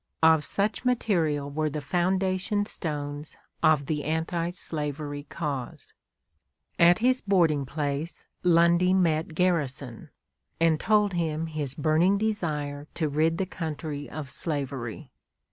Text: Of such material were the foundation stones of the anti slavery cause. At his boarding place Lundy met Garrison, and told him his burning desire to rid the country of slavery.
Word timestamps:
Of 0.23 0.43
such 0.43 0.83
material 0.83 1.51
were 1.51 1.69
the 1.69 1.79
foundation 1.79 2.65
stones 2.65 3.37
of 3.61 3.85
the 3.85 4.03
anti 4.03 4.49
slavery 4.49 5.27
cause. 5.29 5.93
At 6.79 6.97
his 7.05 7.21
boarding 7.21 7.67
place 7.67 8.25
Lundy 8.41 8.95
met 8.95 9.35
Garrison, 9.35 10.09
and 10.59 10.79
told 10.79 11.13
him 11.13 11.45
his 11.45 11.75
burning 11.75 12.17
desire 12.17 12.87
to 12.95 13.09
rid 13.09 13.37
the 13.37 13.45
country 13.45 14.09
of 14.09 14.31
slavery. 14.31 15.11